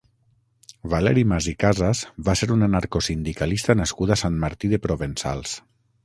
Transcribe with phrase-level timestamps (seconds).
[0.91, 1.99] Valeri Mas i Casas
[2.29, 5.53] va ser un anarcosindicalista nascut a Sant Martí de Provençals.